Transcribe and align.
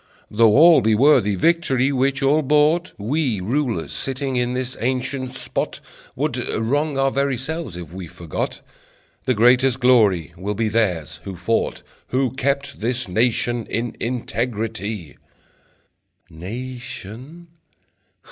Though 0.31 0.57
all 0.57 0.81
be 0.81 0.95
worthy 0.95 1.35
Victory 1.35 1.91
which 1.91 2.23
all 2.23 2.41
bought, 2.41 2.91
We 2.97 3.39
rulers 3.39 3.93
sitting 3.93 4.35
in 4.35 4.55
this 4.55 4.75
ancient 4.79 5.35
spot 5.35 5.79
Would 6.15 6.37
wrong 6.55 6.97
our 6.97 7.11
very 7.11 7.37
selves 7.37 7.75
if 7.77 7.93
we 7.93 8.07
forgot 8.07 8.61
The 9.25 9.35
greatest 9.35 9.79
glory 9.79 10.33
will 10.35 10.55
be 10.55 10.69
theirs 10.69 11.19
who 11.23 11.35
fought, 11.35 11.83
Who 12.07 12.31
kept 12.31 12.79
this 12.81 13.07
nation 13.07 13.67
in 13.67 13.95
integrity." 13.99 15.17
Nation? 16.31 17.49